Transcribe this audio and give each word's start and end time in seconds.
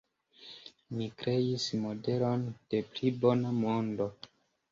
Ni 1.01 1.09
kreis 1.19 1.67
modelon 1.83 2.45
de 2.75 2.79
pli 2.95 3.11
bona 3.27 3.55
mondo. 3.61 4.09